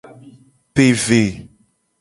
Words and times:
Pe 0.73 0.85
ve. 1.05 1.23